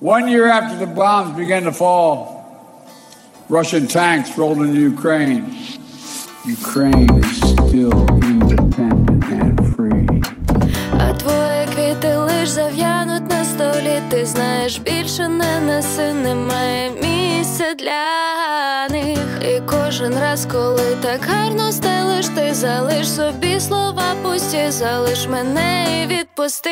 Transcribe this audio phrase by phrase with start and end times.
[0.00, 2.44] One year after the bombs began to fall,
[3.48, 5.44] Russian tanks rolled into Ukraine.
[6.44, 7.94] Ukraine is still
[8.24, 10.22] independent and free.
[10.98, 14.02] А твої квіти лиш зав'януть на столі.
[14.08, 19.18] Ти знаєш, більше не неси, немає місця для них.
[19.42, 26.06] І кожен раз, коли так гарно стелиш, ти залиш собі слова пусті, залиш мене і
[26.34, 26.70] відпусти.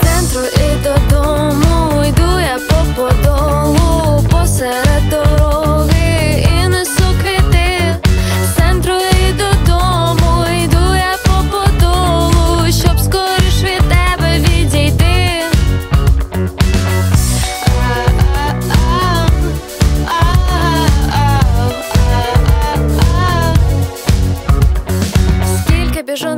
[0.00, 6.93] З центру і додому йду я по подолу посеред дороги і несу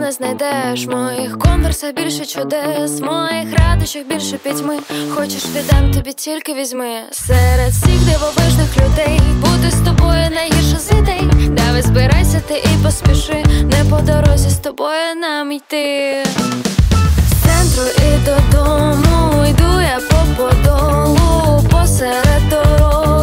[0.06, 4.78] не знайдеш моїх конверсах більше чудес, моїх радощах більше пітьми.
[5.14, 9.20] Хочеш віддам тобі тільки візьми серед всіх дивовижних людей.
[9.40, 11.22] Бути з тобою найгірше з ідей.
[11.48, 13.44] Давай збирайся ти і поспіши.
[13.62, 16.24] Не по дорозі з тобою нам йти.
[17.28, 23.15] З центру і додому йду я по подолу посеред дороги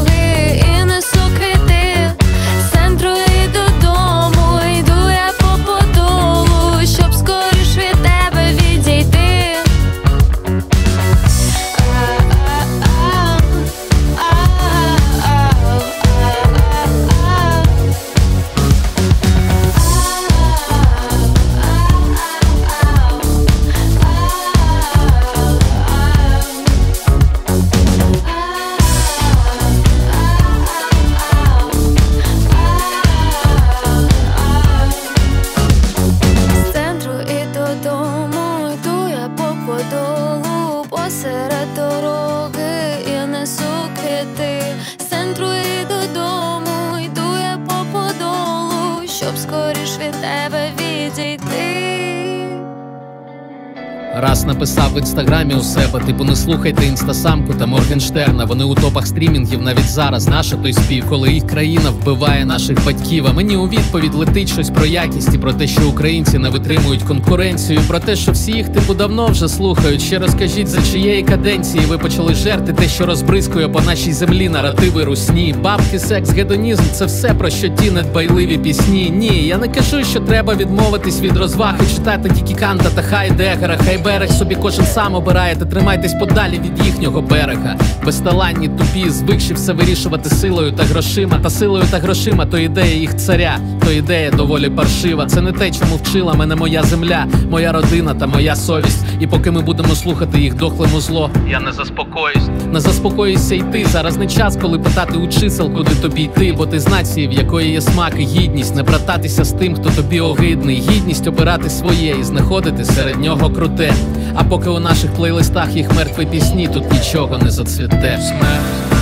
[54.46, 58.46] Написав в інстаграмі у себе, типу не слухайте інстасамку та Моргенштерна.
[58.46, 60.28] Вони у топах стрімінгів навіть зараз.
[60.28, 63.26] Наша той спів, коли їх країна вбиває наших батьків.
[63.30, 67.04] А мені у відповідь летить щось про якість і про те, що українці не витримують
[67.04, 67.82] конкуренцію.
[67.88, 70.02] Про те, що всі їх типу давно вже слухають.
[70.02, 75.04] Ще розкажіть, за чиєї каденції ви почали жерти те, що розбризкує по нашій землі наративи
[75.04, 75.56] русні.
[75.64, 79.10] Бабки, секс, гедонізм це все про що ті недбайливі пісні.
[79.10, 83.78] Ні, я не кажу, що треба відмовитись від розваг і читати тільки канта та хайдегера.
[83.86, 87.76] Хай берег собі кожен сам обирає, та тримайтесь подалі від їхнього берега.
[88.06, 91.40] Безталанні, тупі, звикші все вирішувати силою та грошима.
[91.44, 95.26] Та силою та грошима то ідея їх царя, то ідея доволі паршива.
[95.26, 99.06] Це не те, чому вчила мене моя земля, моя родина та моя совість.
[99.20, 102.48] І поки ми будемо слухати їх дохлему зло, я не заспокоюсь.
[102.72, 103.86] Не заспокоюйся й ти.
[103.86, 107.32] Зараз не час, коли питати у чисел, куди тобі йти, бо ти з нації, в
[107.32, 110.84] якої є смак і гідність, не брататися з тим, хто тобі огидний.
[110.90, 113.94] Гідність обирати своє і знаходити серед нього круте.
[114.36, 118.20] А поки у наших плейлистах їх мертві пісні, тут нічого не зацвіте.
[118.22, 119.02] Смерть,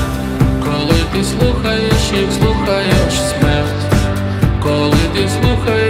[0.63, 3.93] коли ти слухаєш їх, слухаєш смерть.
[4.63, 5.80] Коли ти слухаєш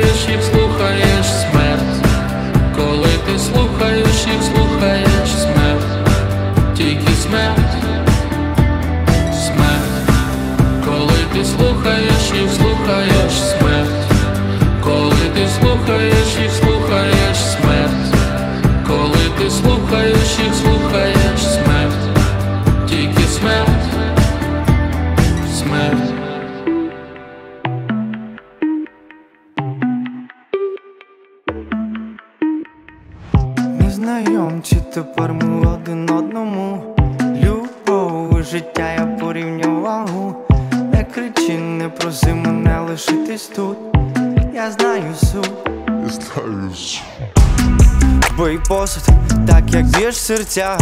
[50.57, 50.80] Yeah.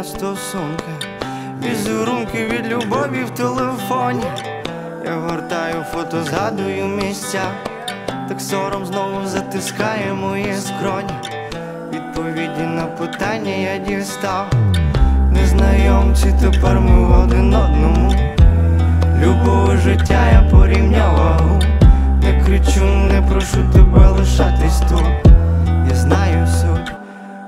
[0.00, 0.92] На стосунки,
[1.62, 4.24] візерунки від любові в телефоні.
[5.04, 7.42] Я гортаю фото, згадую місця,
[8.28, 11.12] так сором знову затискає мої скроні.
[11.92, 14.46] Відповіді на питання я дістав.
[15.32, 18.14] Незнайомці, тепер ми один одному.
[19.22, 21.62] Любов життя я порівнював
[22.22, 25.32] Не кричу, не прошу тебе лишатись тут
[25.90, 26.92] Я знаю суть,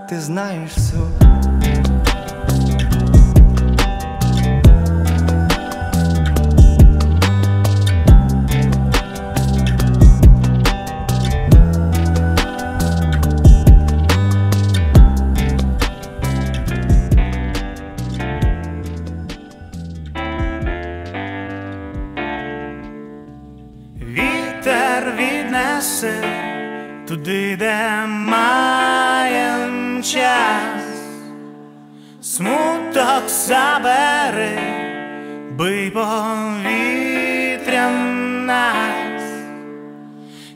[0.08, 1.11] ти знаєш суть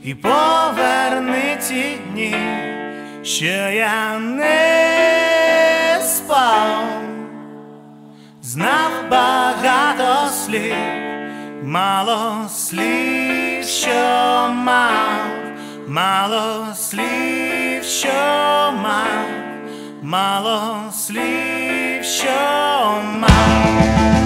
[0.07, 2.37] і поверни ті дні,
[3.23, 6.85] що я не спав,
[8.43, 10.75] знав багато слів
[11.63, 15.31] мало слів, що мав,
[15.89, 18.09] мало слів, що
[18.83, 19.27] мав,
[20.03, 22.31] мало слів, що
[23.21, 24.26] мав.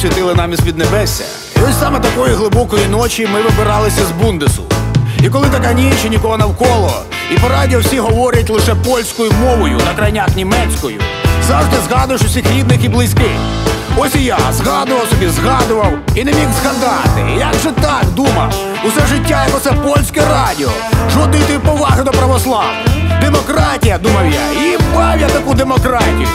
[0.00, 1.24] Світили нам із під небесся.
[1.56, 4.62] І ось саме такої глибокої ночі ми вибиралися з бундесу.
[5.22, 6.92] І коли така ніч і нікого навколо,
[7.34, 11.00] і по радіо всі говорять лише польською мовою, на крайняк німецькою,
[11.48, 13.30] завжди згадуєш усіх рідних і близьких.
[13.96, 17.38] Ось і я згадував собі, згадував і не міг згадати.
[17.38, 18.54] Як же так думав?
[18.84, 20.70] Усе життя як оце польське радіо.
[21.14, 22.70] Жодної поваги до православ.
[23.20, 26.28] Демократія, думав я, і бав я таку демократію.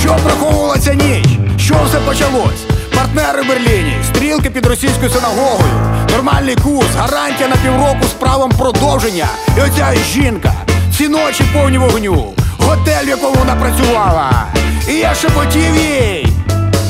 [0.00, 1.26] Що приховувала ця ніч?
[1.58, 2.75] Що все почалось?
[2.96, 5.72] Партнери в Берліні, стрілки під російською синагогою,
[6.10, 9.28] нормальний курс, гарантія на півроку з правом продовження.
[9.58, 10.52] І оця жінка,
[10.96, 14.46] ці ночі повні вогню, готель, в якому вона працювала.
[14.88, 16.26] І я шепотів їй.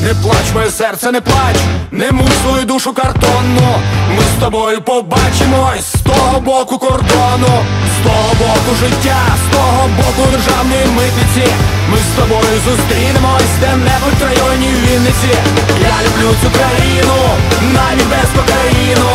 [0.02, 1.56] Не плач, моє серце, не плач,
[1.90, 3.78] не муй свою душу картонну.
[4.16, 7.64] Ми з тобою побачимось з того боку кордону,
[8.06, 11.46] того боку життя, з того боку державної митниці.
[11.90, 15.34] Ми з тобою зустрінемось де-небудь в районі Вінниці.
[15.90, 17.18] Я люблю цю країну,
[17.78, 19.12] навіть без кокаїну.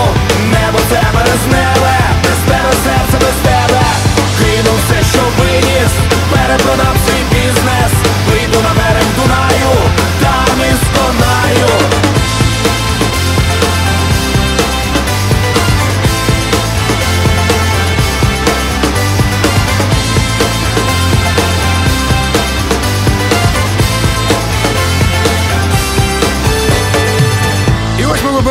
[0.54, 3.84] Небо це березневе, без тебе серце без тебе.
[4.40, 5.92] Кину все, що виніс,
[6.32, 7.92] перепродав свій бізнес.
[8.28, 9.74] Вийду на берег Дунаю,
[10.24, 11.72] там і сконаю.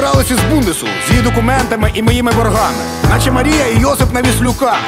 [0.00, 2.76] Вибиралися з Бундесу з її документами і моїми боргами,
[3.10, 4.78] наче Марія і Йосип на віслюках,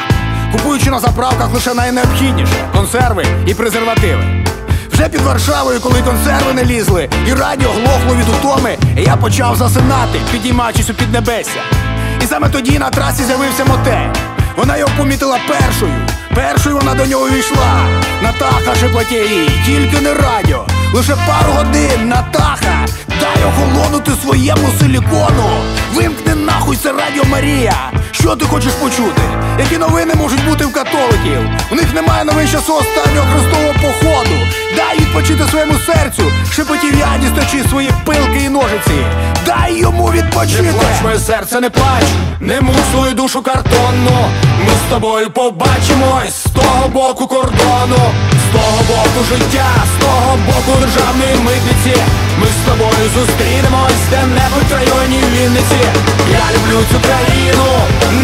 [0.52, 4.44] купуючи на заправках лише найнеобхідніше консерви і презервативи.
[4.92, 10.18] Вже під Варшавою, коли консерви не лізли, і радіо глохло від утоми, я почав засинати,
[10.32, 11.60] підіймаючись у піднебесся.
[12.22, 14.20] І саме тоді на трасі з'явився мотель.
[14.56, 15.92] Вона його помітила першою.
[16.34, 17.86] Першою вона до нього йшла.
[18.22, 20.66] Натаха шепоте їй, тільки не радіо.
[20.94, 22.51] Лише пару годин, Натаха,
[23.42, 25.50] дай охолонути своєму силікону.
[25.94, 27.92] Вимкни нахуй це радіо Марія.
[28.12, 29.22] Що ти хочеш почути?
[29.58, 31.38] Які новини можуть бути в католиків?
[31.72, 34.36] У них немає новин часу останнього хрестового походу.
[34.76, 39.06] Дай відпочити своєму серцю, шепотів я, дістачи свої пилки і ножиці.
[39.46, 40.62] Дай йому відпочити.
[40.62, 42.04] Не плач, моє серце, не плач,
[42.40, 44.30] не муй свою душу картонну.
[44.66, 48.02] Ми з тобою побачимось з того боку кордону,
[48.48, 52.02] з того боку життя, з того боку державної митниці.
[52.42, 55.82] Ми з тобою зустрінемось де-небудь в районі Вінниці.
[56.40, 57.68] Я люблю цю країну,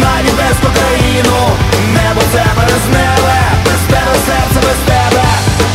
[0.05, 1.37] навіть без Україну
[1.93, 5.25] Небо це березневе, без тебе серце без тебе.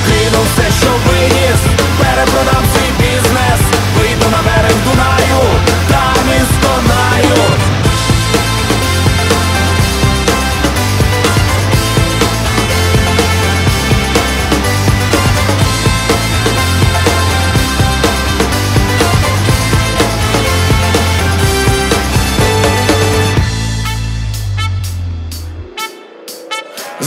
[0.06, 1.60] Кину все, що виніс,
[1.98, 3.60] перепродам свій бізнес.
[3.98, 5.42] Вийду на берег Дунаю,
[5.88, 7.53] там і сконаю.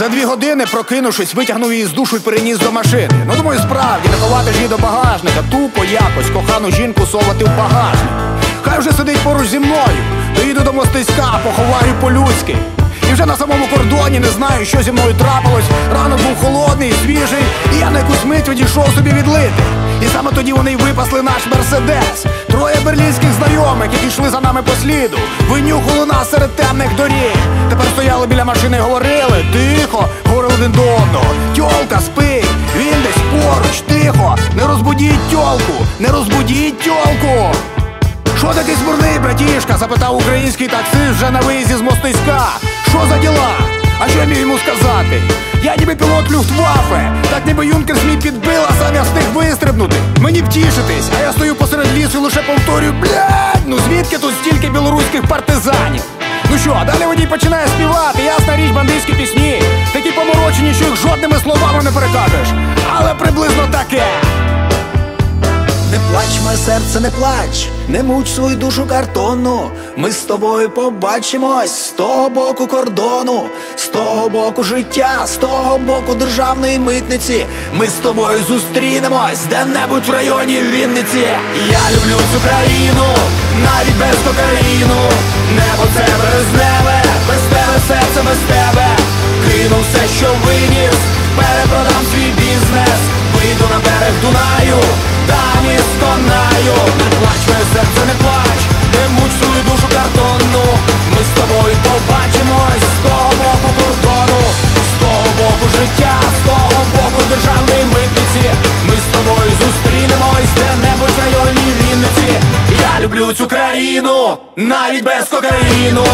[0.07, 3.09] За дві години, прокинувшись, витягнув її з душу і переніс до машини.
[3.27, 7.57] Ну думаю, справді, не ховати ж її до багажника, тупо якось кохану жінку совати в
[7.57, 8.09] багажник.
[8.61, 9.97] Хай вже сидить поруч зі мною,
[10.35, 12.55] доїду до мостиська, поховаю по-людськи.
[13.09, 15.65] І вже на самому кордоні не знаю, що зі мною трапилось.
[15.93, 17.43] Ранок був холодний, свіжий,
[17.75, 19.63] і я на якусь мить відійшов собі відлити.
[20.01, 22.25] І саме тоді вони й випасли наш мерседес.
[22.49, 25.17] Троє берлінських знайомих, які йшли за нами по сліду,
[25.49, 27.35] винюхали нас серед темних доріг.
[27.69, 31.33] Тепер стояли біля машини говорили, тихо, говорили один до одного.
[31.55, 32.45] Тьолка, спить,
[32.77, 37.51] він десь поруч, тихо, не розбудіть тьолку, не розбудіть тьолку.
[38.37, 39.77] Що такий смурний, братішка?
[39.77, 42.47] запитав український таксист вже на виїзді з мостиська.
[42.89, 43.49] Що за діла?
[43.99, 45.21] А що я міг йому сказати?
[45.63, 49.95] Я ніби пілот Люфтваффе, так ніби юнкер мій підбив, а сам я встиг вистрибнути.
[50.19, 50.45] Мені б
[51.17, 56.03] а я стою посеред лісу і лише повторюю, блядь, ну звідки тут стільки білоруських партизанів?
[56.51, 59.61] Ну що, далі водій починає співати, ясна річ, бандитські пісні,
[59.93, 62.47] такі поморочені, що їх жодними словами не перекажеш.
[62.97, 64.03] Але приблизно таке.
[65.97, 69.71] Не плач, моє серце, не плач, не муч свою душу картонну.
[69.95, 73.43] Ми з тобою побачимось з того боку кордону,
[73.75, 77.45] з того боку життя, з того боку державної митниці.
[77.73, 81.27] Ми з тобою зустрінемось де-небудь в районі Вінниці.
[81.69, 83.07] Я люблю цю країну,
[83.63, 85.01] навіть без кокаїну.
[85.55, 88.87] Небо це березневе, без тебе серце без тебе.
[89.47, 90.97] Кину все, що виніс,
[91.37, 93.16] перепродам свій бізнес.
[93.47, 94.79] Вийду на берег Дунаю,
[95.27, 96.77] там і сконаю.
[96.99, 98.59] Не плач, моє серце, не плач,
[98.93, 100.65] не муч свою душу картонну.
[101.11, 104.41] Ми з тобою побачимось з того боку кордону
[104.89, 108.45] З того боку життя, з того боку державної митниці.
[108.87, 111.67] Ми з тобою зустрінемось де-небудь в районі
[113.07, 116.05] люблю цю країну, навіть без кокаїну.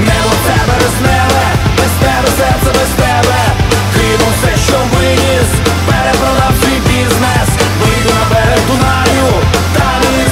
[0.00, 3.40] Небо це березневе, без тебе серце без тебе.
[3.94, 5.50] Кину все, що виніс,
[5.98, 7.48] перепродав свій бізнес,
[7.80, 9.42] вийду на берег Дунаю,
[9.74, 10.24] та не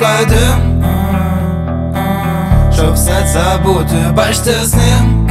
[0.00, 0.84] Дим
[2.74, 5.28] Щоб все забути, бачите з ним.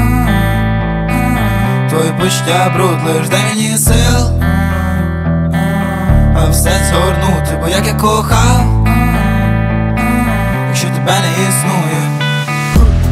[1.89, 4.41] Твої почуття бруд лиш мені сил.
[6.35, 8.87] А все згорнути, бо як я кохав
[10.67, 12.01] Якщо тебе не існує.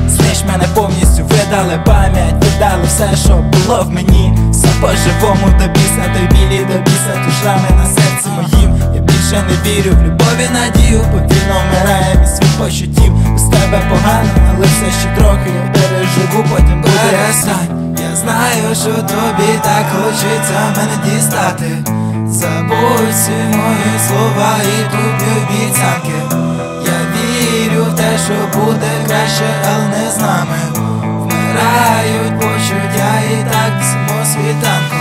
[0.08, 4.38] Знаєш, мене повністю видали пам'ять, видали все, що було в мені.
[4.52, 8.75] Все по-живому до біса, той білі до біса, ту шрами на серці моїм
[9.36, 14.30] більше не вірю в любов і надію Повільно вмирає мій світ почуттів Без тебе погано,
[14.50, 17.96] але все ще трохи я переживу, потім перестань.
[18.10, 21.78] Я знаю, що тобі так хочеться мене дістати.
[22.28, 26.36] Забудь всі мої слова і тобі обіцянки
[26.86, 30.58] Я вірю в те, що буде краще, але не з нами.
[30.74, 34.95] Вмирають почуття і так самого світанку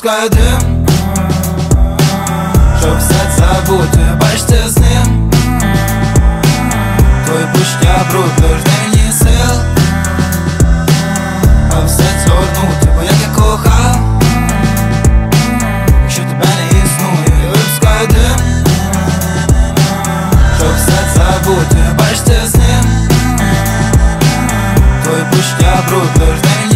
[0.00, 0.86] випускаю дим
[2.80, 5.30] Щоб все забути, бачите з ним.
[7.26, 9.56] Твої почуття бруд, мені сил.
[11.72, 13.96] А все це однути, бо як я кохав
[16.02, 18.64] Якщо тебе не існує, я випускаю дим
[20.58, 23.08] Щоб все забути, бачите з ним
[25.04, 26.69] Твої почуття бруд, лиш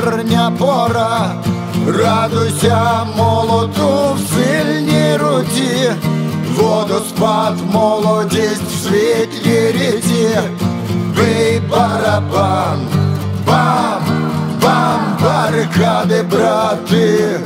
[0.00, 1.34] вечірня пора,
[1.86, 5.92] радуйся молоту в сильній руці,
[6.56, 10.38] водоспад, молодість в світлій ріці,
[11.16, 12.78] бий барабан.
[13.46, 14.02] Бам,
[14.62, 17.40] бам, барикади, брати,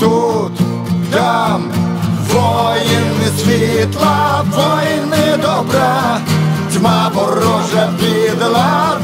[0.00, 0.52] тут,
[1.10, 1.64] там,
[2.32, 6.18] воїни світла, воїни добра,
[6.74, 8.97] тьма ворожа підла,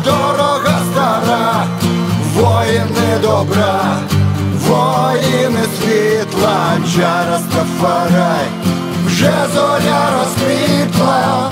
[3.44, 3.96] добра,
[4.66, 8.46] воїни світла, чара стафарай,
[9.06, 11.50] вже зоря розквітла.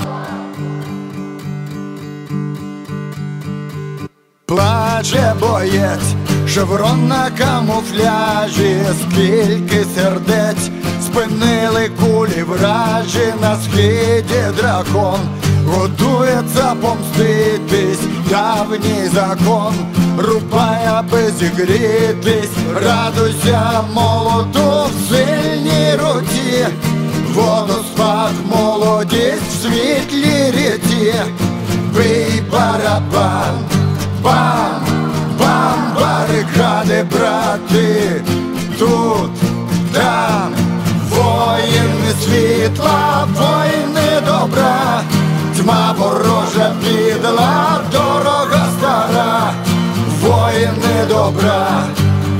[4.45, 6.15] Плаче боєць,
[6.47, 10.69] шеврон на камуфляжі, скільки сердець
[11.01, 13.33] спинили кулі вражі.
[13.41, 15.19] На схиді дракон,
[15.65, 17.99] готується помститись,
[18.29, 19.73] давній закон,
[20.17, 26.67] рубай, аби зігрітись, радуйся молоту в сильній руці,
[27.33, 31.13] водоспад, молодість в світлій ріці,
[31.95, 33.73] бий барабан.
[34.23, 34.85] Бам,
[35.39, 38.21] бам, барикади, брати,
[38.79, 39.31] тут,
[39.93, 40.53] там,
[41.09, 45.01] воїни світла, воїни добра,
[45.63, 49.53] тьма ворожа підла, дорога стара,
[50.21, 51.83] воїни добра,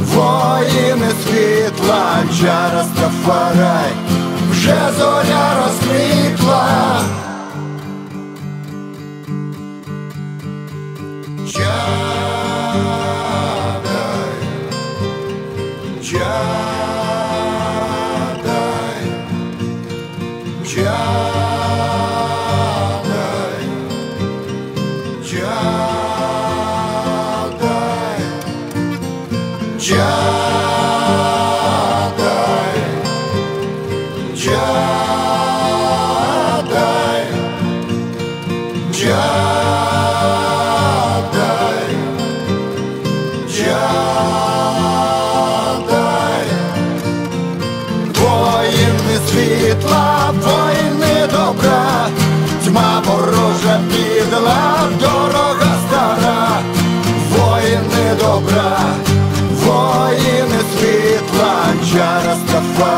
[0.06, 3.92] воїни світла, чара стафарай,
[4.52, 6.68] вже зоря розквітла.
[11.52, 11.94] Чадай,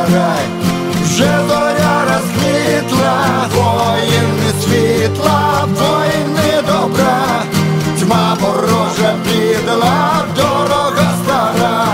[0.06, 0.46] стафарай,
[1.04, 7.44] вже зоря розквітла, воїни світла, воїни добра,
[8.00, 11.86] тьма ворожа підла, дорога стара,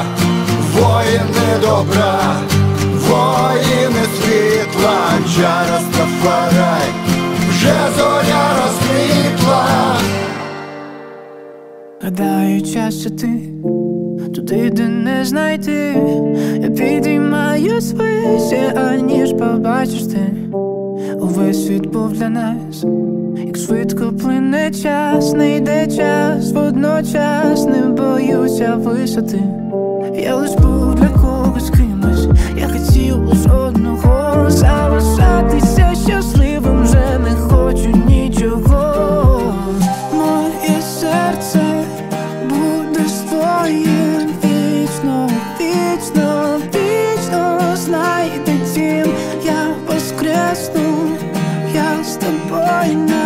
[0.74, 2.36] воїни добра,
[3.08, 5.00] воїни світла,
[5.36, 6.88] чара стафарай,
[7.50, 8.81] вже зоря розквітла.
[12.04, 13.30] Гадаю, час ти
[14.36, 15.96] туди, де не знайти.
[16.62, 20.34] Я підіймаюсь вище, аніж побачиш ти.
[21.22, 22.86] Увесь світ був для нас,
[23.46, 29.42] як швидко плине час, не йде час, водночас не боюся висоти.
[30.24, 32.28] Я лиш був для когось кимось,
[32.58, 35.81] я хотів лиш одного залишатися
[52.82, 53.21] I know.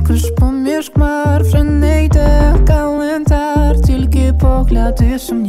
[0.00, 5.41] klęsk po mieszk mar, w żadnej te kalendarz, tylko poglądy są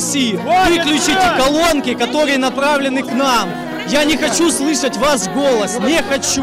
[0.00, 0.34] России.
[0.34, 3.50] Выключите колонки, которые направлены к нам.
[3.88, 6.42] Я не хочу слышать ваш голос, не хочу.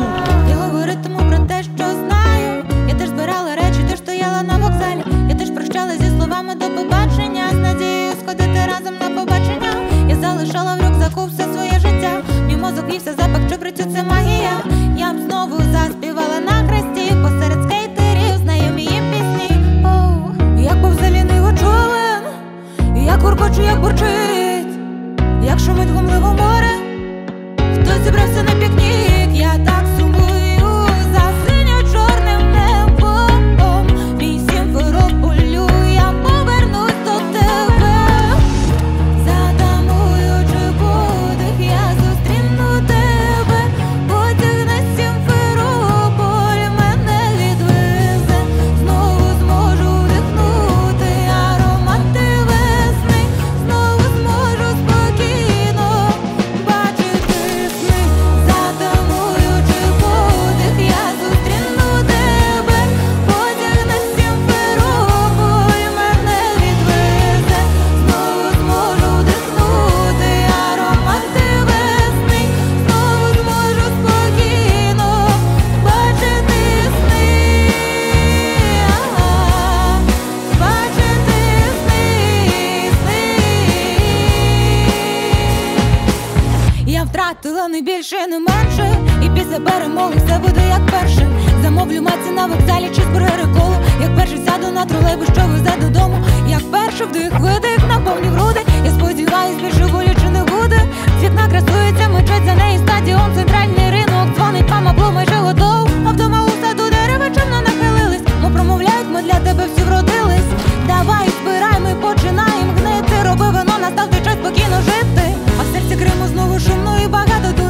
[112.14, 117.08] починаєм гнити, роби вино, настав той час спокійно жити, а в Криму знову шумно і
[117.08, 117.67] багато.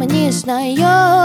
[0.00, 1.19] Мені знайома,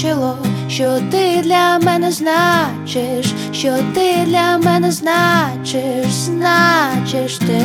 [0.00, 0.36] бачило,
[0.68, 7.62] що ти для мене значиш, що ти для мене значиш, значиш ти.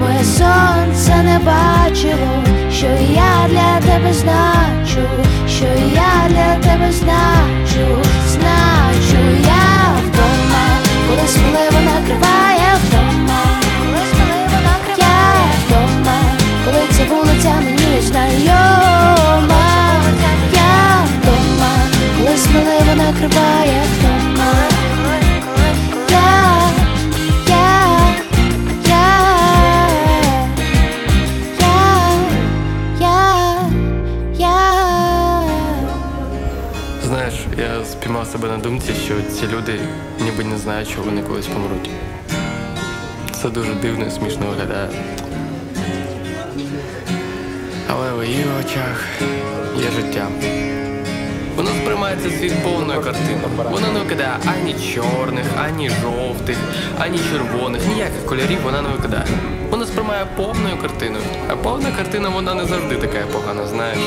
[0.00, 5.08] Моє сонце не бачило, що я для тебе значу,
[5.48, 5.64] що
[5.94, 9.18] я для тебе значу, значу.
[9.44, 10.66] Я вдома,
[11.08, 13.40] коли сміливо накриває вдома,
[13.78, 16.18] коли сміливо накриває вдома,
[16.64, 18.95] коли ця вулиця мені знайома,
[22.56, 24.52] коли сміливо накриває вдома.
[37.04, 39.80] Знаєш, я спіймав себе на думці, що ці люди
[40.20, 41.90] ніби не знають, що вони колись помруть.
[43.42, 44.88] Це дуже дивно і смішно виглядає.
[47.88, 49.04] Але в її очах
[49.76, 50.28] є життя.
[51.56, 53.38] Воно сприймається світ повною картиною.
[53.70, 56.56] Вона не викидає ані чорних, ані жовтих,
[56.98, 59.26] ані червоних, ніяких кольорів вона не викидає.
[59.70, 61.24] Вона сприймає повною картиною.
[61.50, 63.98] А повна картина вона не завжди така погана, знаєш.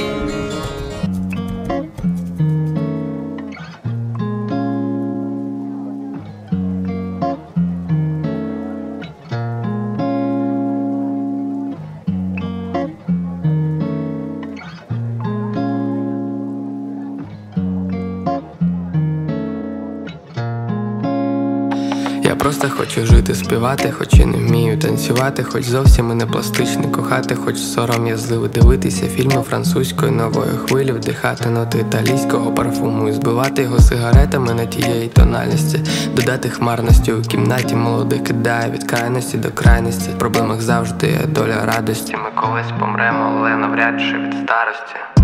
[23.50, 29.08] Співати, хоч і не вмію танцювати, хоч зовсім і не пластичний кохати, хоч сором'язливо дивитися
[29.08, 35.80] фільми французької нової хвилі, вдихати ноти італійського парфуму і збивати його сигаретами на тієї тональності,
[36.16, 40.10] додати хмарності у кімнаті молодих кидає від крайності до крайності.
[40.10, 42.14] В проблемах завжди є доля радості.
[42.14, 45.19] Ми колись помремо, але навряд чи від старості.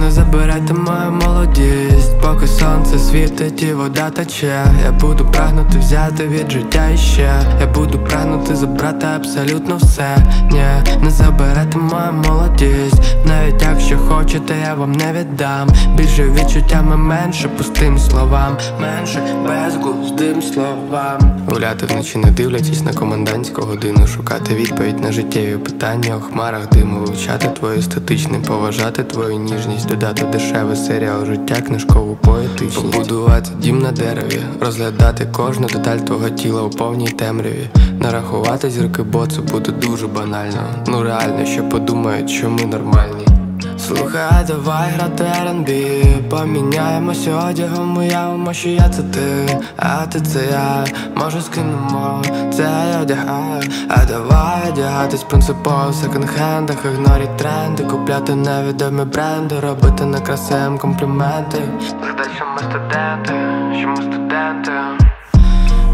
[0.00, 4.64] Не забирайте мою молодість, поки сонце світить і вода тече.
[4.84, 7.42] Я буду прагнути взяти від життя іще.
[7.60, 10.16] Я буду прагнути забрати абсолютно все.
[10.50, 10.64] Ні,
[11.02, 13.16] не забирайте мою молодість.
[13.26, 15.68] Навіть якщо хочете, я вам не віддам.
[15.96, 21.18] Більше відчуттями, менше пустим словам, менше безглуздим словам.
[21.48, 27.00] Гуляти вночі, не дивлячись на комендантську годину, шукати відповідь на життєві питання у хмарах диму,
[27.00, 33.92] вивчати твою естетичний, поважати твою ніжність, додати дешевий серіал життя, книжкову поетичність Побудувати дім на
[33.92, 37.70] дереві, розглядати кожну деталь твого тіла у повній темряві,
[38.00, 40.60] нарахувати зірки, бо це буде дуже банально.
[40.86, 43.35] Ну реально, що подумають, що ми нормальні.
[43.78, 50.84] Слухай, давай грати R&B Поміняємося одягом, уявимо, що я це ти, а ти це я,
[51.16, 59.04] може скинемо, це я одягаю, а давай одягатись принципово в секонд-хендах Ігноріть тренди, купляти невідомі
[59.04, 61.58] бренди, робити некрасивим компліменти.
[61.88, 63.32] Згадай, що ми студенти,
[63.78, 64.72] що ми студенти.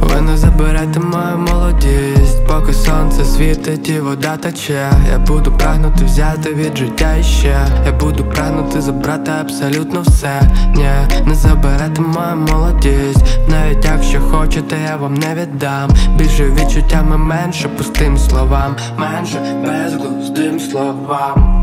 [0.00, 2.21] Ви не заберете мою молодість,
[2.52, 4.90] поки сонце світить і вода тече.
[5.10, 7.56] Я буду прагнути взяти від життя іще.
[7.86, 10.42] Я буду прагнути забрати абсолютно все.
[10.74, 10.90] Ні,
[11.26, 13.24] не заберете мою молодість.
[13.48, 15.90] Навіть якщо хочете, я вам не віддам.
[16.16, 18.76] Більше відчуттями менше пустим словам.
[18.98, 21.61] Менше безглуздим словам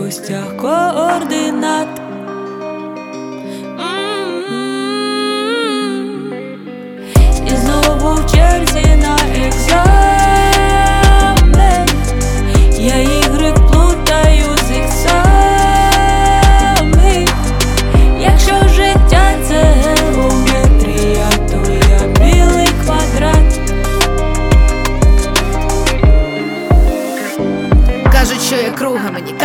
[0.00, 1.89] в координат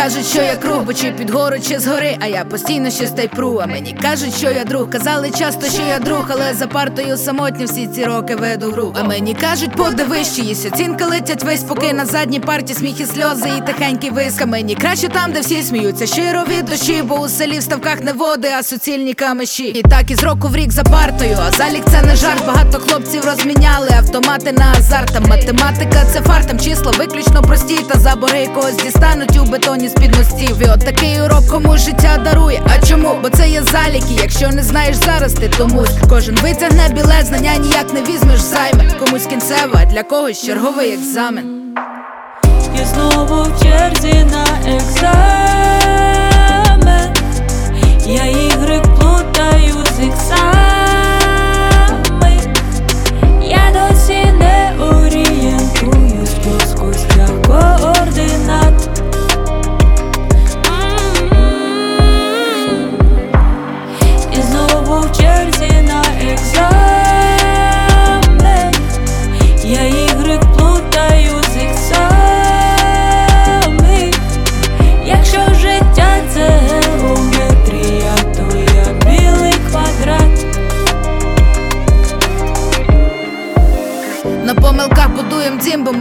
[0.06, 3.60] кажуть, що я круг, бо чи під гору, чи згори, а я постійно щось тайпру,
[3.62, 4.90] а мені кажуть, що я друг.
[4.90, 8.94] Казали часто, що я друг, але за партою самотньо всі ці роки веду гру.
[8.98, 13.50] А мені кажуть, подивись, чиїсь оцінки летять весь, поки на задній парті сміх і сльози
[13.58, 14.42] і тихенький виск.
[14.42, 18.00] А мені краще там, де всі сміються щиро від душі, бо у селі в ставках
[18.02, 19.64] не води, а суцільні камеші.
[19.64, 22.46] І так із року в рік за партою, а залік це не жарт.
[22.46, 25.16] Багато хлопців розміняли автомати на азарт.
[25.16, 30.62] А математика це фартом, числа виключно прості, та за борги когось дістануть у бетоні з-під.
[30.62, 32.62] І от такий урок кому життя дарує.
[32.66, 33.18] А чому?
[33.22, 34.22] Бо це є заліки.
[34.22, 35.90] Якщо не знаєш зараз, ти томусь.
[36.08, 38.90] Кожен витягне біле, знання ніяк не візьмеш займе.
[39.04, 41.74] Комусь кінцева, а для когось черговий екзамен.
[42.78, 44.44] Я знову в черзі на
[44.76, 45.16] екзамен
[48.06, 48.24] Я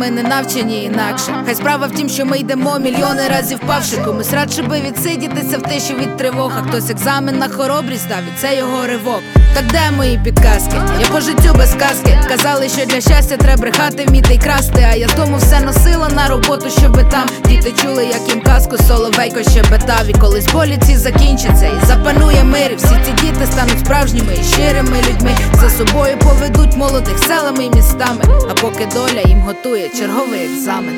[0.06, 1.36] ми не навчені інакше.
[1.46, 3.98] Хай справа в тім, що ми йдемо мільйони разів впавши.
[3.98, 6.52] Комусь радше би відсидітися в тиші від тривог.
[6.68, 9.22] Хтось екзамен на хоробрість дав, і це його ривок.
[9.56, 10.76] Так де мої підказки?
[11.02, 12.20] Я по життю без казки.
[12.28, 14.88] Казали, що для щастя треба брехати, вміти й красти.
[14.92, 18.78] А я з дому все носила на роботу, щоби там діти чули, як їм казку
[18.78, 20.08] соловейко щебетав.
[20.10, 22.72] І колись болі ці закінчаться, і запанує мир.
[22.72, 25.36] І всі ці діти стануть справжніми і щирими людьми.
[25.62, 28.22] За собою поведуть молодих селами і містами.
[28.50, 30.96] А поки доля їм готує черговий екзамен.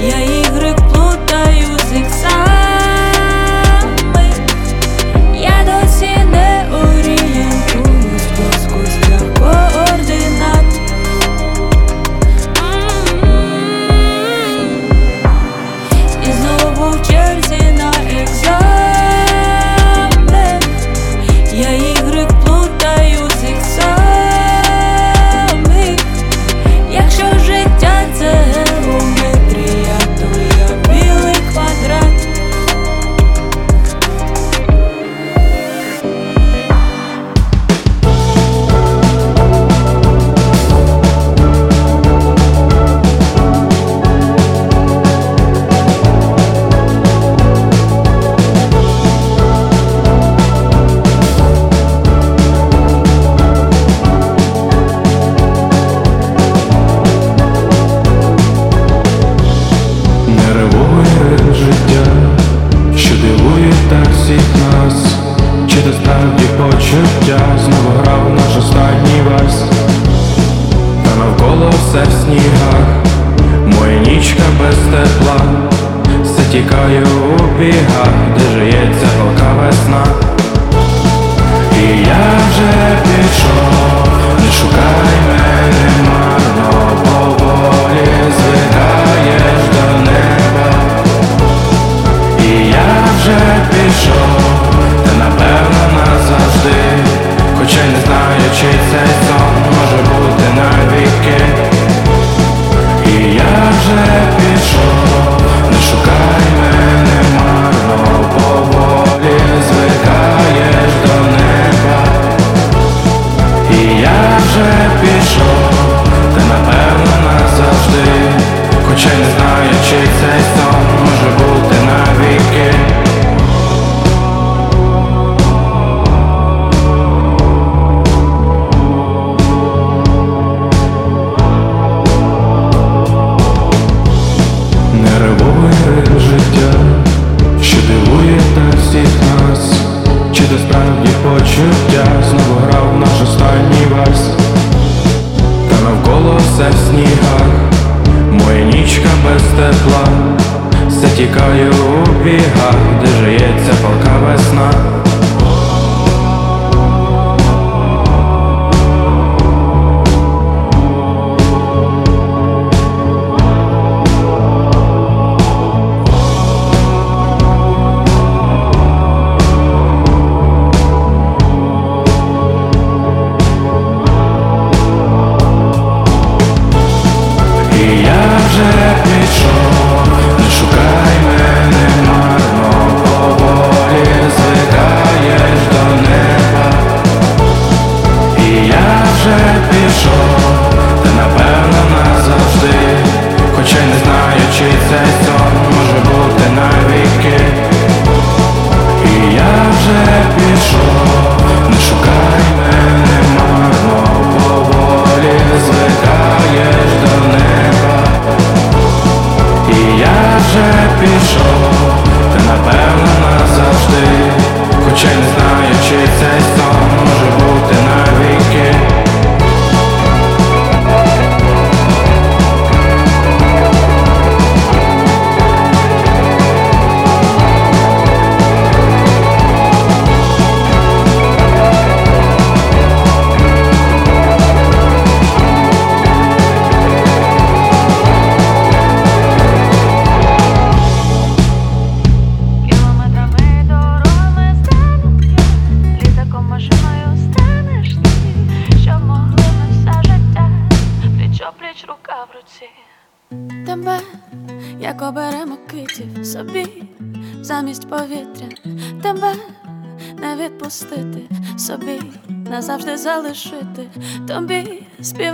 [0.00, 0.47] Я ігри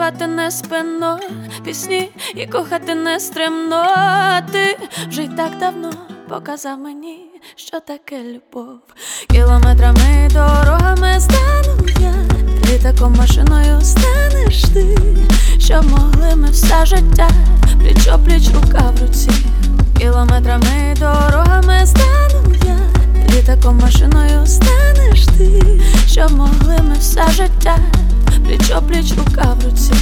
[0.04, 1.18] співати не спинно
[1.64, 3.84] пісні і кохати не стримно.
[4.52, 4.78] Ти
[5.08, 5.90] вже й так давно
[6.28, 7.18] показав мені,
[7.56, 8.78] що таке любов.
[9.30, 12.14] Кілометрами дорогами стану я,
[12.70, 14.98] літаком машиною станеш ти,
[15.58, 17.30] щоб могли ми все життя,
[17.80, 19.30] пліч опліч рука в руці.
[19.98, 22.78] Кілометрами дорогами стану я,
[23.34, 27.78] літаком машиною станеш ти, щоб могли ми все життя,
[28.44, 29.92] пліч опліч рука в руці.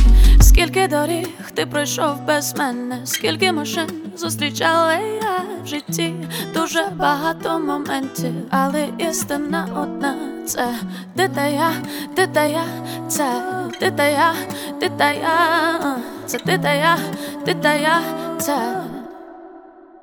[0.40, 6.14] Скільки доріг ти пройшов без мене, скільки машин зустрічала я в житті,
[6.54, 10.14] дуже багато моментів, але істина одна
[10.46, 10.68] це
[11.16, 11.72] ти та я,
[12.14, 12.64] ти та я,
[13.08, 13.42] це
[13.80, 14.34] ти та я,
[14.80, 16.98] ти та я, це ти та я,
[17.44, 18.00] ти та я,
[18.38, 18.82] це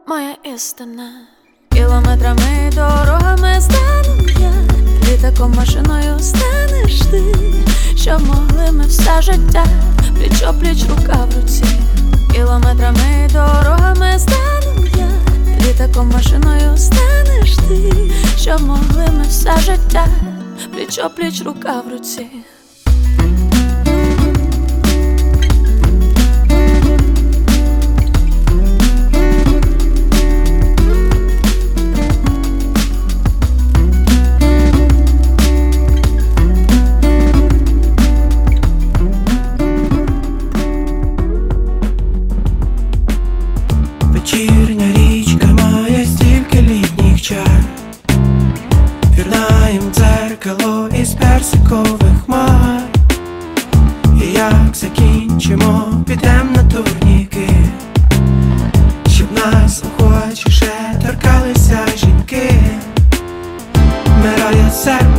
[0.07, 1.11] моя істина.
[1.71, 3.88] Кілометрами дорогами стану я,
[5.19, 7.23] літаком машиною станеш ти,
[7.95, 9.65] щоб могли ми все життя,
[10.17, 11.65] пліч опліч рука в руці.
[12.33, 15.09] Кілометрами дорогами стану я,
[15.67, 20.07] літаком машиною станеш ти, щоб могли ми все життя,
[20.73, 22.27] пліч опліч рука в руці.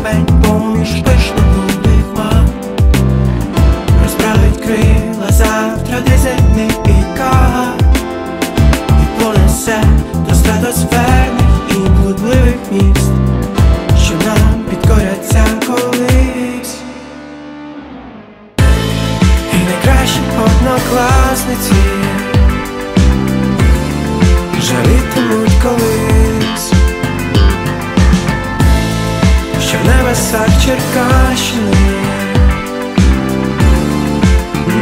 [0.03, 2.44] Серпень поміж пишно грудих хмар
[4.03, 7.74] Розправить крила завтра дизельний пікар
[8.88, 9.82] І понесе
[10.28, 13.11] до стратосферних і блудливих міст
[14.05, 16.76] Що нам підкоряться колись.
[19.53, 21.80] І найкращі однокласниці
[30.71, 31.77] Черкащини.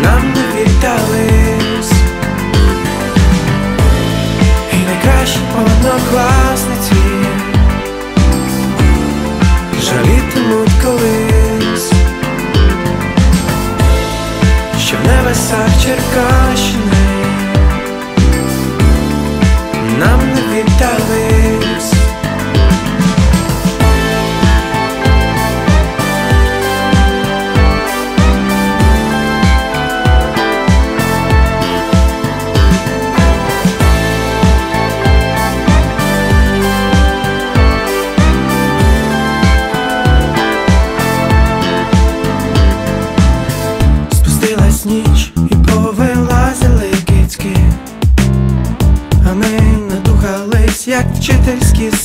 [0.03, 1.93] Нам не віддались.
[4.73, 6.95] І найкращі однокласниці.
[9.83, 11.93] Жалітимуть колись.
[14.79, 16.93] Що в небесах Черкащини.
[19.99, 21.28] Нам не віддались
[51.29, 51.98] te ter esquecido.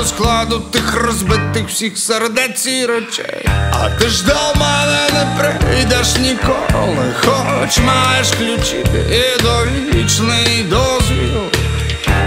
[0.00, 3.48] До складу тих розбитих всіх сердець і речей.
[3.72, 11.42] А ти ж до мене не прийдеш ніколи, хоч маєш ключі і довічний дозвіл.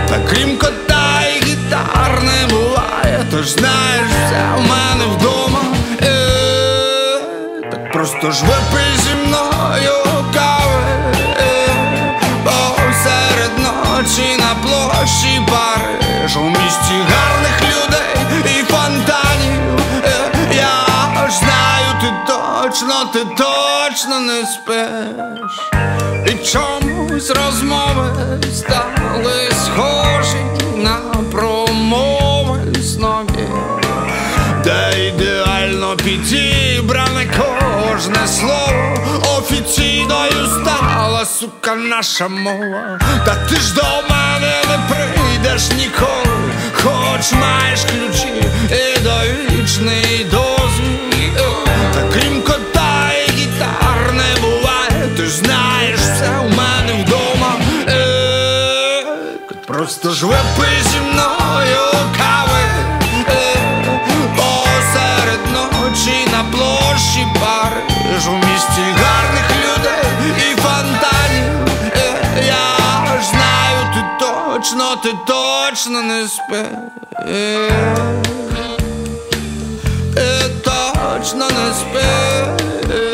[0.07, 5.59] Та крім кота і гітар не буває, тож знаєш, все в мене вдома.
[6.01, 7.21] Е,
[7.71, 9.93] Так просто ж випий зі мною
[10.33, 11.13] кави,
[12.45, 12.51] бо
[13.03, 17.62] серед ночі на площі Париж у місті гарних
[22.03, 25.71] ти точно, ти точно не спиш.
[26.27, 28.11] І чомусь розмови
[28.53, 30.97] стали схожі на
[31.31, 33.47] промови снові,
[34.63, 38.97] де ідеальні ретельно підібране кожне слово
[39.37, 47.79] Офіційною стала, сука, наша мова Та ти ж до мене не прийдеш ніколи Хоч маєш
[47.83, 50.52] ключі і довічний дозвіл
[59.83, 61.79] Просто ж випий зі мною
[62.17, 62.63] кави
[63.29, 63.55] е,
[64.35, 73.93] Посеред ночі на площі Париж У місті гарних людей і фонтанів Е, Я ж знаю,
[73.93, 76.67] ти точно, ти точно не спиш
[77.27, 77.71] Е,
[80.63, 83.12] Точно не спиш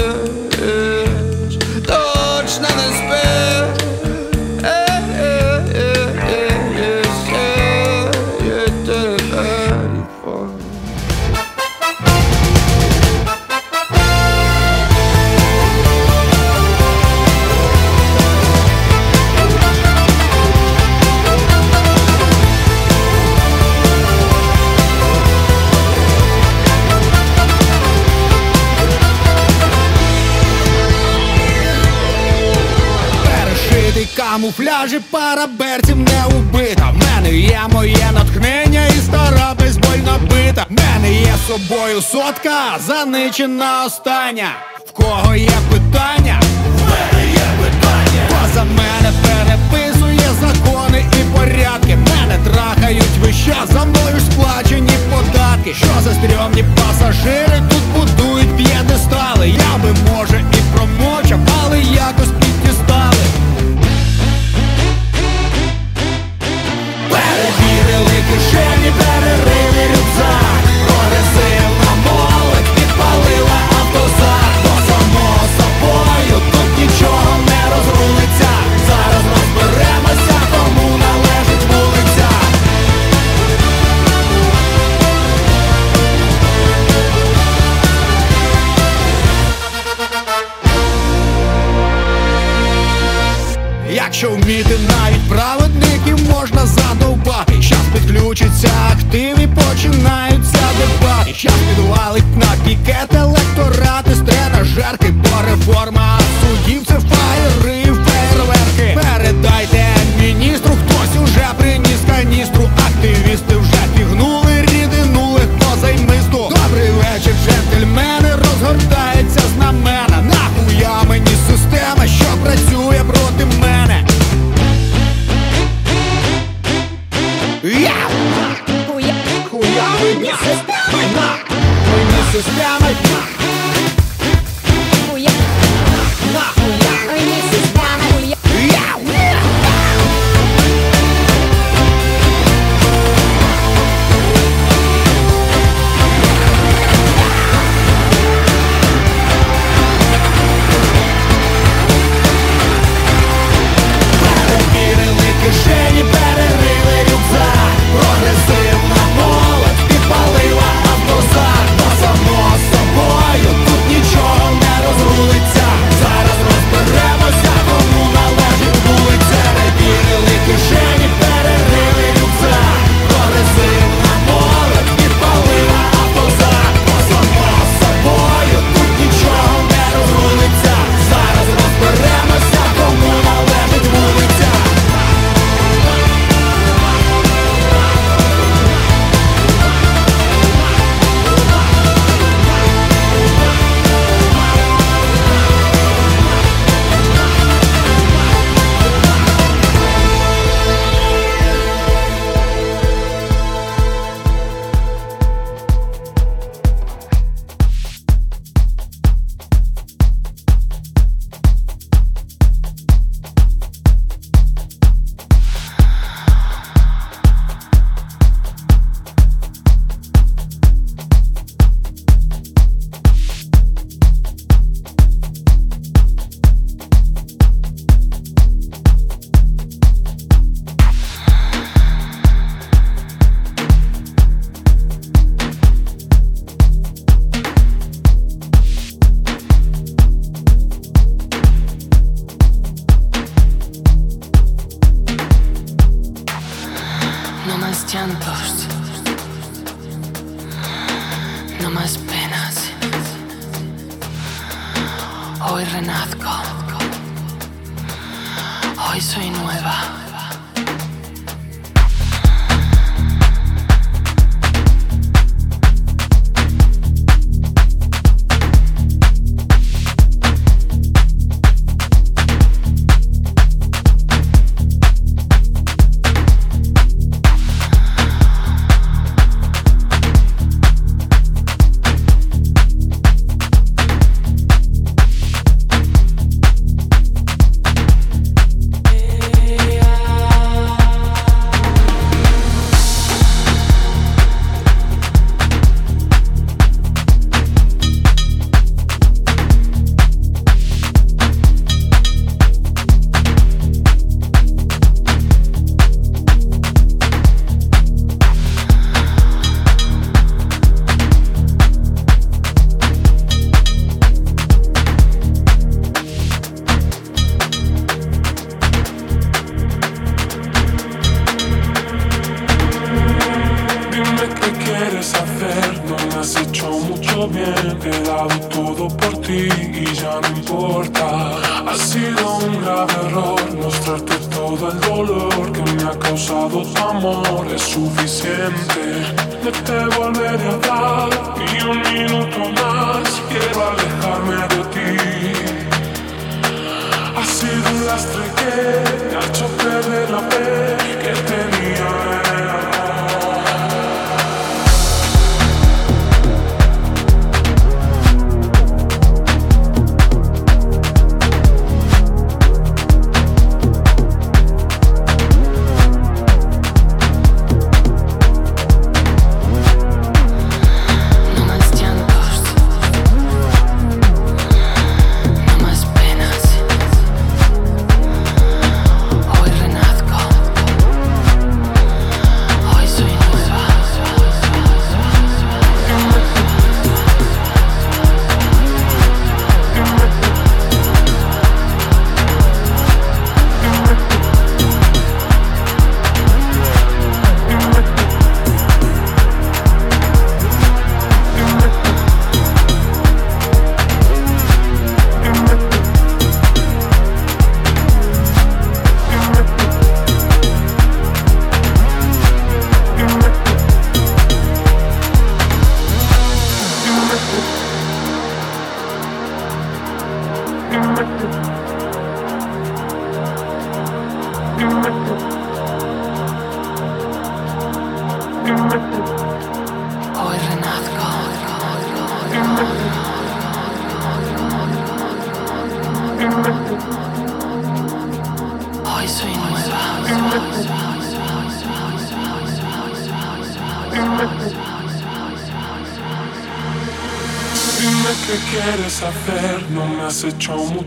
[34.80, 36.92] камуфляжі параберців не убита.
[36.92, 40.66] В мене є моє натхнення і стара бейсбольна бита.
[40.70, 44.50] В мене є собою сотка, заничена остання.
[44.88, 46.42] В кого є питання?
[46.42, 48.22] В мене є питання.
[48.28, 51.96] Хто за мене переписує закони і порядки.
[51.96, 55.74] Мене трахають вища, за мною сплачені податки.
[55.74, 59.50] Що за стрьомні пасажири тут будують п'єдестали.
[59.50, 62.39] Я би може і промовчав, але якось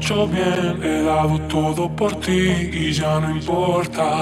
[0.03, 4.22] hecho bien, he dado todo por ti y ya no importa.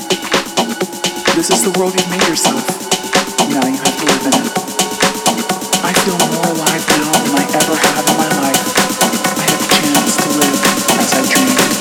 [1.35, 2.61] This is the world you've made yourself.
[3.49, 4.51] Now you have to live in it.
[5.81, 8.61] I feel more alive now than I ever have in my life.
[9.39, 10.59] I have a chance to live
[10.99, 11.80] as I dream.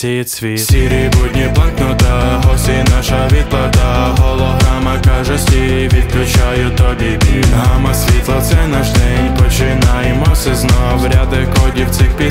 [0.00, 0.60] Серці цвіт.
[0.60, 4.14] Сірі будні бланкнута, госі наша відплата.
[4.18, 7.44] Голограма каже стій, відключаю тобі біль.
[7.56, 9.36] Гама світло, це наш день.
[9.38, 11.04] Починаємо все знов.
[11.04, 12.29] Ряди кодів цих пісень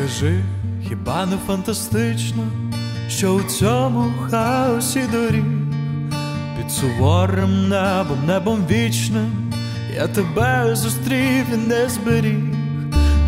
[0.00, 0.44] скажи,
[0.88, 2.42] хіба не фантастично,
[3.08, 5.44] що у цьому хаосі доріг
[6.56, 9.52] під суворим небом, небом вічним,
[9.96, 12.44] я тебе зустрів і не зберіг.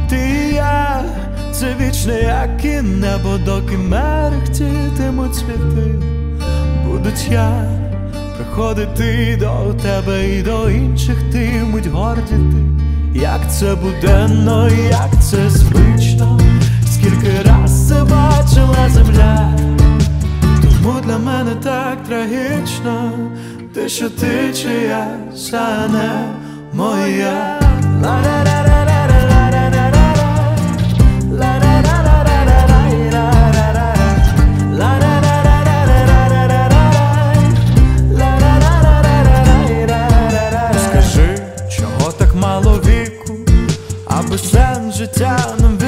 [0.09, 1.05] Ти і я,
[1.53, 6.01] це вічне, як і небо, доки мерехтітимуть цвіти.
[6.87, 7.65] буття
[8.37, 12.63] приходити до тебе і до інших ти мить гордіти,
[13.15, 16.41] як це буденно, як це звично,
[17.03, 19.59] скільки раз це бачила земля,
[20.63, 23.13] тому для мене так трагічно,
[23.75, 26.35] те, що ти чиясь, а не
[26.73, 27.59] моя.
[40.91, 41.39] Скажи,
[41.71, 43.35] чого так мало віку,
[44.07, 45.82] аби сенс життя нам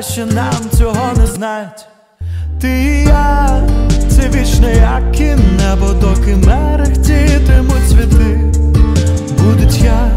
[0.00, 1.86] краще нам цього не знать.
[2.60, 3.62] Ти і я,
[4.08, 8.52] це вічне, як і небо, доки мерехтітимуть світи,
[9.38, 10.10] будуть я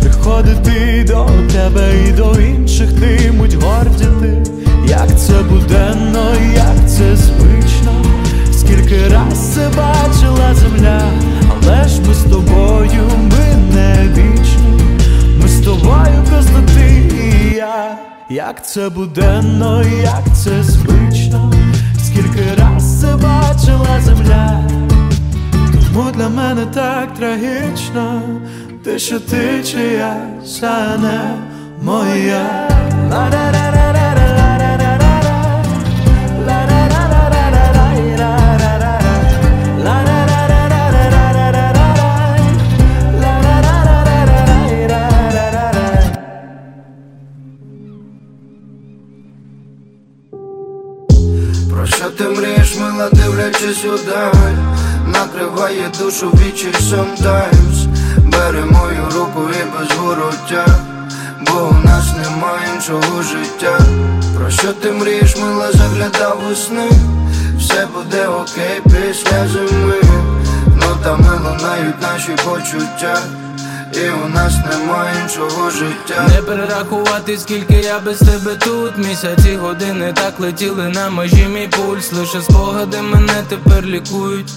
[0.00, 4.52] приходити до тебе і до інших ти муть гордіти,
[4.86, 8.04] як це буденно, як це звично,
[8.52, 11.00] скільки раз це бачила земля,
[11.50, 14.98] але ж ми з тобою, ми не вічні,
[15.42, 17.16] ми з тобою просто ти
[17.52, 17.98] і я,
[18.30, 21.52] як це буденно, як це звично,
[22.04, 24.68] скільки раз це бачила земля.
[25.72, 28.22] Тому для мене так трагічно,
[28.84, 31.34] ти що ти чиясь, а не
[31.82, 32.68] моя.
[53.46, 54.56] Дивлячись удаль
[55.06, 57.86] Накриває душу вічі sometimes.
[58.18, 60.66] Бери мою руку і без вороття.
[61.40, 63.78] Бо у нас немає іншого життя.
[64.38, 66.90] Про що ти мрієш, мила, заглядав у сни?
[67.58, 70.00] Все буде окей після зими.
[70.76, 73.18] Ну там лунають наші почуття
[73.92, 76.28] і у нас немає іншого життя?
[76.28, 78.98] Не перерахувати, скільки я без тебе тут.
[78.98, 81.46] Місяці, години так летіли на межі.
[81.46, 84.52] Мій пульс Лише спогади мене тепер лікують.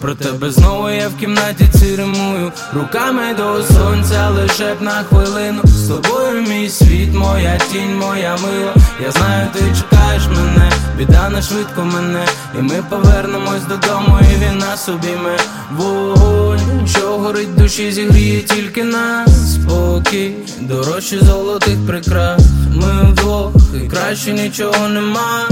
[0.00, 5.60] Про тебе знову я в кімнаті ціримую Руками до сонця лише б на хвилину.
[5.64, 8.74] З тобою мій світ, моя тінь, моя мила.
[9.04, 12.26] Я знаю, ти чекаєш мене, біда не швидко мене
[12.58, 15.38] І ми повернемось додому, і він нас обійме
[15.76, 19.54] Вогонь, що горить душі, зігріє тільки нас.
[19.54, 22.42] Спокій, дорожче золотих прикрас.
[22.74, 23.52] Ми вдвох,
[23.84, 25.48] і краще нічого нема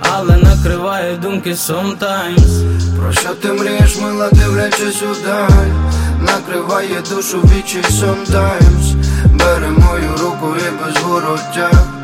[0.00, 2.62] але накриває думки sometimes.
[2.98, 5.72] Про що ти мрієш, мила, дивлячись удаль
[6.20, 8.94] Накриває душу вічі sometimes.
[9.24, 11.97] Бери мою руку і без вороття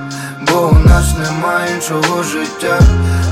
[0.55, 2.81] Бо у нас немає іншого життя.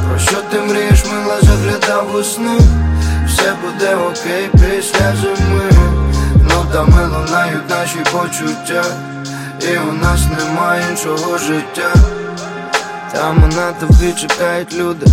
[0.09, 2.59] Про що ти мрієш, мила, заглядав у сни.
[3.27, 5.71] Все буде окей після зими.
[6.35, 8.85] Ну там лунають наші почуття.
[9.61, 11.95] І у нас немає іншого життя.
[13.13, 15.07] Там на тобі чекають люди.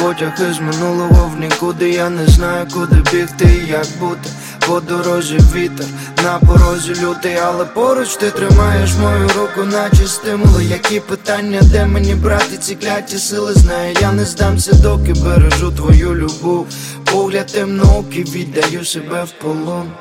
[0.00, 1.90] Потяг із минулого в нікуди.
[1.90, 4.30] Я не знаю, куди бігти як бути
[4.66, 5.86] По дорозі вітер,
[6.24, 10.64] на порозі лютий, але поруч ти тримаєш мою руку, наче стимули.
[10.64, 13.52] Які питання, де мені брати ці кляті сили?
[13.54, 16.66] Знаю, я не здамся, доки бережу твою любов.
[17.12, 19.92] Погляд темноокий, віддаю себе в полон.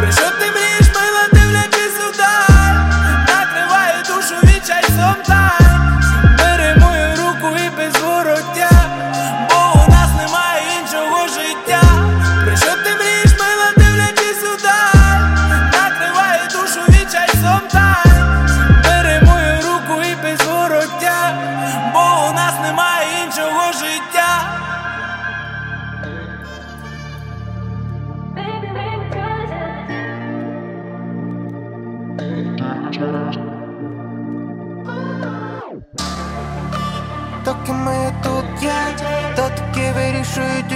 [0.00, 0.63] Ти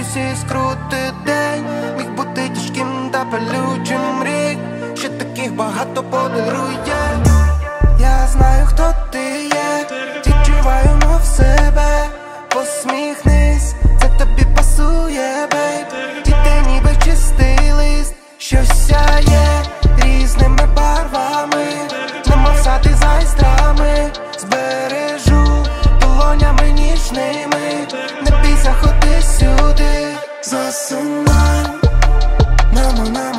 [0.09, 1.65] усі скрути день.
[1.97, 4.59] Міг бути тяжким та палючим рік.
[4.97, 6.77] Ще таких багато подарує.
[7.99, 9.87] Я знаю, хто ти є,
[10.27, 12.07] відчуваю мов себе.
[12.49, 15.87] Посміхнись, це тобі пасує, бейб.
[16.25, 19.63] Ти ніби чистий лист, що сяє
[30.49, 31.65] сюди Засинай
[32.73, 33.38] Мамо на моїх руках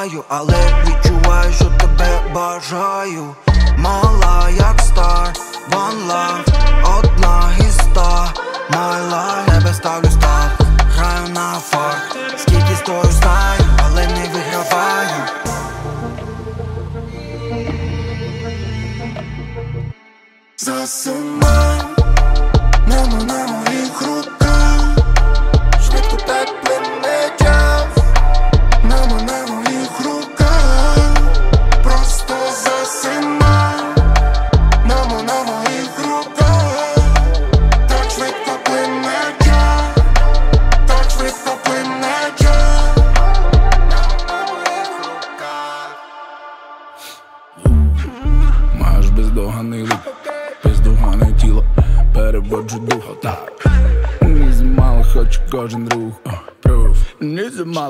[0.00, 3.34] знаю, але відчуваю, що тебе бажаю.
[3.78, 5.32] Мала як стар,
[5.70, 6.49] one love,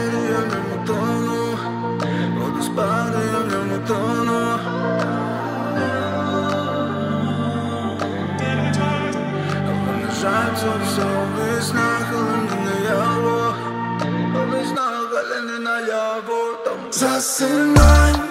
[17.75, 18.30] на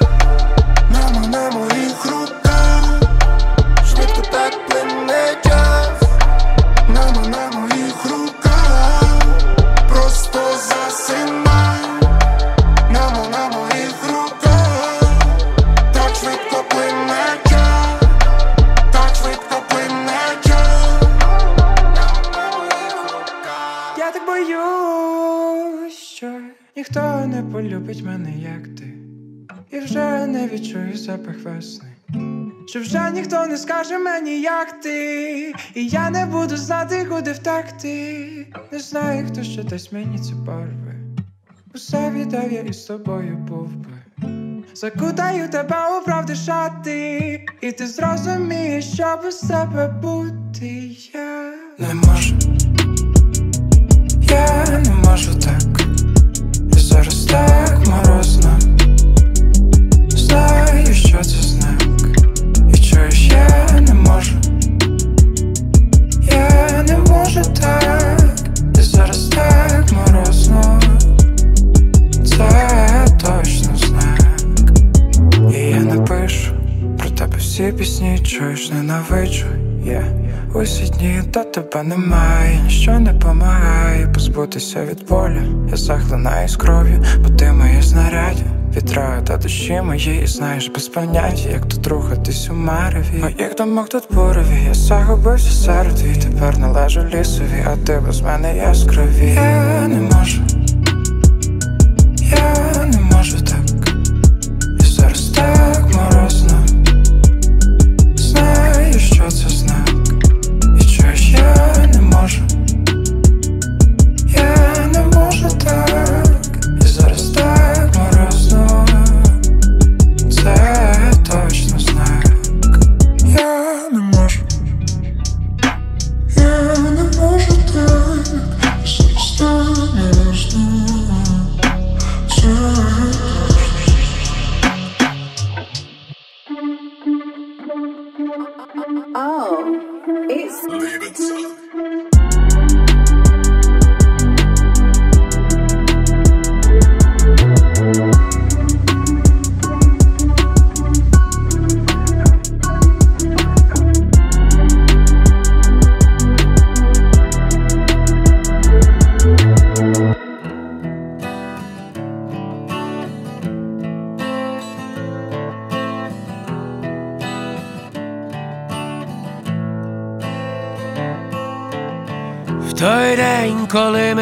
[33.50, 35.54] не скаже мені, як ти.
[35.74, 38.46] І я не буду знати, куди втекти.
[38.72, 40.94] Не знаю, хто ще дасть мені ці барви.
[41.74, 43.88] Усе віддав я із тобою був би.
[44.74, 52.34] Закутаю тебе у правди шати, і ти зрозумієш, що без тебе бути я не можу.
[54.20, 55.86] Я не можу так,
[56.76, 58.09] і зараз так морозно.
[77.80, 79.46] Пісні, чуєш, ненавиджу.
[79.84, 80.04] Я
[80.54, 85.68] усі дні до тебе немає, ніщо не помагає позбутися від болю.
[85.70, 88.44] Я захлинаюсь кров'ю, бо ти моє знаряддя.
[88.76, 93.20] Вітраю та душі мої, і знаєш без поняття, як тут рухатись у мареві.
[93.20, 98.56] Моїх думок тут бурові, я загубився серед твій, тепер належу лісові, а ти без мене
[98.56, 99.32] яскраві.
[99.34, 100.42] Я не можу,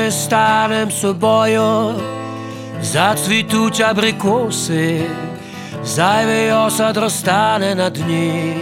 [0.09, 1.94] ми станем собою,
[2.82, 5.01] зацвітуть абрикоси,
[5.85, 8.55] зайвий осад розтане на дні.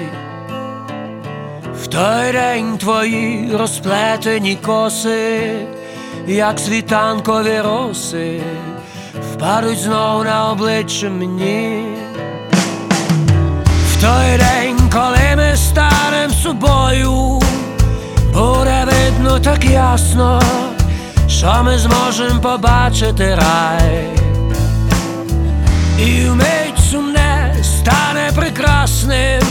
[1.83, 5.53] В той день твої розплетені коси,
[6.27, 8.41] як світанкові роси,
[9.33, 11.85] впадуть знов на обличчя мені.
[13.93, 17.41] В той день, коли ми станем собою,
[18.35, 20.43] буде видно так ясно,
[21.47, 24.07] що ми зможемо побачити рай.
[25.99, 29.43] І вмить сумне стане прекрасним,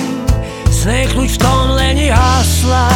[0.70, 2.90] зникнуть втомлені гасла,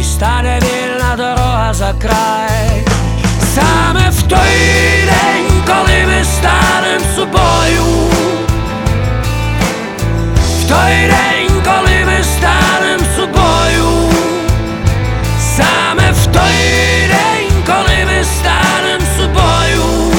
[0.00, 2.84] і стане вільна дорога за край.
[3.54, 7.82] Саме в той день, коли ми станем собою,
[10.60, 12.85] в той день, коли ми станем
[18.26, 20.12] станем собою,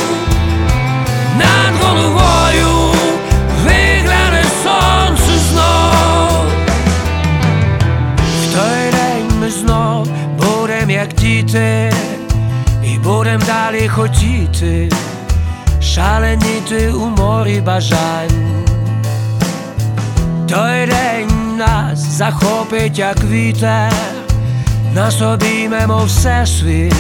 [1.38, 2.94] над головою
[3.64, 6.46] вигляне сонце знов.
[8.42, 10.08] В той день ми знов
[10.38, 11.94] будем як діти,
[12.84, 14.90] і будем далі хотіти,
[15.82, 18.58] шаленіти у морі бажань.
[20.50, 23.94] Той день нас захопить, як вітер,
[24.96, 26.94] нас обіймемо всесвіт,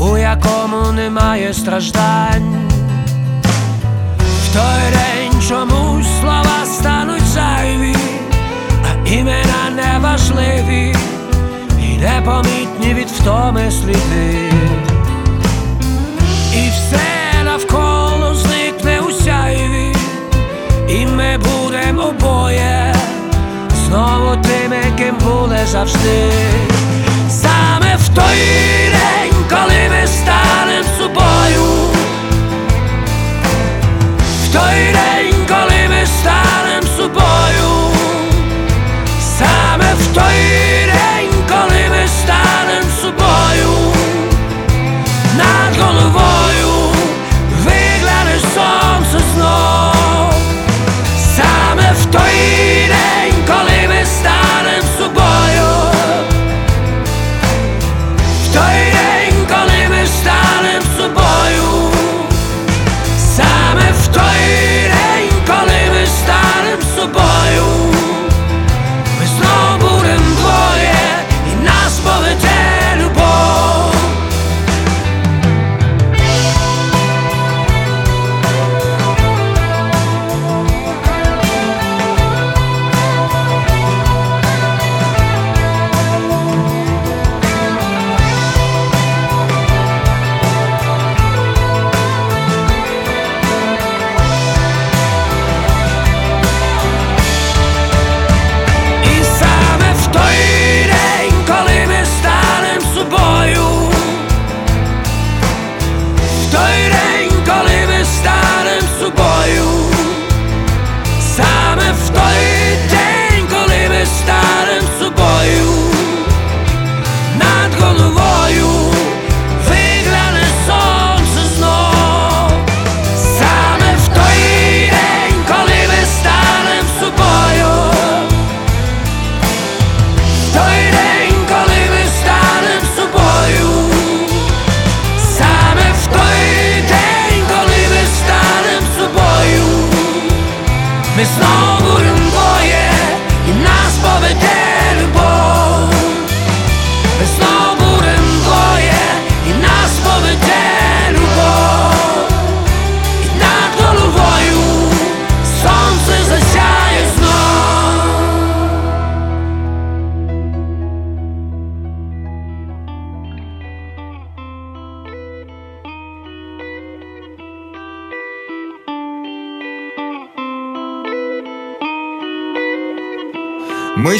[0.00, 2.68] у якому немає страждань.
[4.18, 7.96] В той день чомусь слова стануть зайві,
[8.84, 10.96] а імена неважливі
[11.82, 14.52] і непомітні від втоми сліди.
[16.54, 19.96] І все навколо зникне у сяйві,
[20.88, 22.94] і ми будем обоє
[23.86, 26.30] знову тими, ким були завжди.
[27.98, 28.36] В той
[28.90, 31.64] день, коли ми станем собою,
[34.44, 37.92] в той день, коли ми станем собою,
[39.20, 40.69] саме в той день,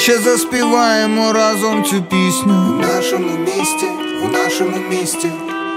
[0.01, 3.87] ще заспіваємо разом цю пісню у нашому місті,
[4.25, 5.29] у нашому місті.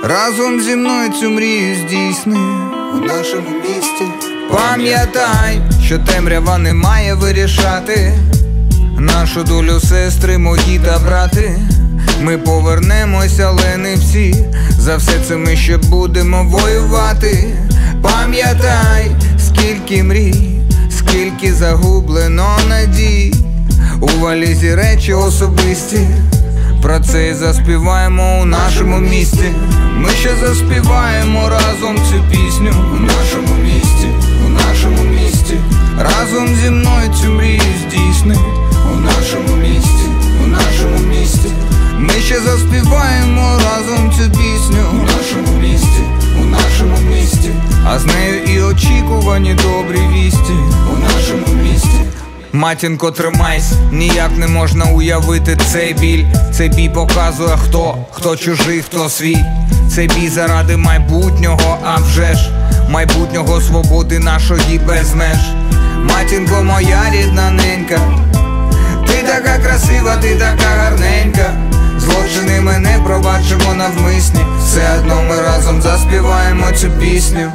[0.03, 2.39] Разом зі мною цю мрію здійсни
[2.93, 4.05] у нашому місті.
[4.51, 8.13] Пам'ятай, що темрява не має вирішати.
[8.99, 11.59] Нашу долю сестри, мої та брати.
[12.21, 14.45] Ми повернемося, але не всі.
[14.79, 17.57] За все це ми ще будемо воювати.
[18.01, 23.42] Пам'ятай, скільки мрій, скільки загублено надій.
[24.03, 26.07] У валізі речі особисті.
[26.81, 29.51] Про це і заспіваємо у нашому місті.
[29.97, 34.07] Ми ще заспіваємо разом цю пісню у нашому місті,
[34.45, 35.57] у нашому місті.
[35.99, 38.35] Разом зі мною цю мрію здійсни
[38.93, 40.07] у нашому місті,
[40.43, 41.49] у нашому місті.
[41.99, 46.03] Ми ще заспіваємо разом цю пісню у нашому місті,
[46.41, 47.49] у нашому місті,
[47.85, 50.53] а з нею і очікувані добрі вісті
[50.93, 52.02] у нашому місті.
[52.55, 56.25] Матінко, тримайся, ніяк не можна уявити цей біль.
[56.51, 59.37] Цей бій показує хто, хто чужий, хто свій.
[59.95, 62.51] Цей бій заради майбутнього, а вже ж
[62.89, 65.37] майбутнього свободи нашої без меж.
[66.03, 67.99] Матінко, моя рідна ненька,
[69.07, 71.53] ти така красива, ти така гарненька.
[71.97, 74.45] Злочини ми не пробачимо навмисні.
[74.59, 77.51] Все одно ми разом заспіваємо цю пісню.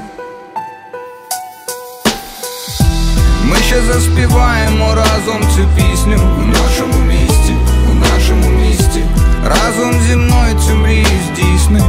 [3.78, 7.54] Ще заспіваємо разом цю пісню у нашому місті,
[7.90, 9.02] у нашому місті.
[9.44, 11.82] Разом зі мною цю мрію здійсни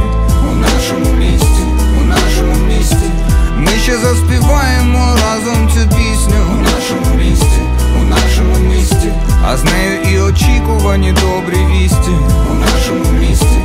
[0.50, 1.62] у нашому місті,
[2.00, 3.10] у нашому місті.
[3.56, 7.60] Ми ще заспіваємо разом цю пісню у нашому місті,
[8.00, 9.12] у нашому місті,
[9.44, 12.14] а з нею і очікувані добрі вісті
[12.50, 13.59] у нашому місті,